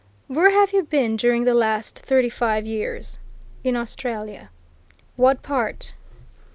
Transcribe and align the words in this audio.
"Where 0.25 0.49
have 0.49 0.73
you 0.73 0.81
been 0.81 1.15
during 1.15 1.43
the 1.43 1.53
last 1.53 1.99
thirty 1.99 2.27
five 2.27 2.65
years?" 2.65 3.19
"In 3.63 3.75
Australia." 3.77 4.49
"What 5.15 5.43
part?" 5.43 5.93